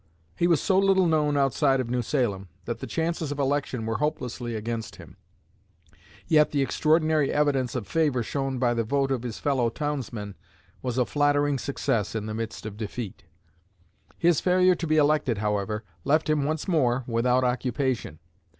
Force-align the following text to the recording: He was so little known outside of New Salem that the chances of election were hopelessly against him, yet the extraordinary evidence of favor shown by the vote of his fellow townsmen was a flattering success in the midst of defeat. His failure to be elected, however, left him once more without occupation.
He 0.35 0.47
was 0.47 0.59
so 0.59 0.79
little 0.79 1.05
known 1.05 1.37
outside 1.37 1.79
of 1.79 1.91
New 1.91 2.01
Salem 2.01 2.47
that 2.65 2.79
the 2.79 2.87
chances 2.87 3.31
of 3.31 3.37
election 3.37 3.85
were 3.85 3.97
hopelessly 3.97 4.55
against 4.55 4.95
him, 4.95 5.15
yet 6.27 6.49
the 6.49 6.63
extraordinary 6.63 7.31
evidence 7.31 7.75
of 7.75 7.85
favor 7.85 8.23
shown 8.23 8.57
by 8.57 8.73
the 8.73 8.83
vote 8.83 9.11
of 9.11 9.21
his 9.21 9.37
fellow 9.37 9.69
townsmen 9.69 10.33
was 10.81 10.97
a 10.97 11.05
flattering 11.05 11.59
success 11.59 12.15
in 12.15 12.25
the 12.25 12.33
midst 12.33 12.65
of 12.65 12.77
defeat. 12.77 13.25
His 14.17 14.41
failure 14.41 14.73
to 14.73 14.87
be 14.87 14.97
elected, 14.97 15.37
however, 15.37 15.83
left 16.03 16.31
him 16.31 16.45
once 16.45 16.67
more 16.67 17.03
without 17.05 17.43
occupation. 17.43 18.17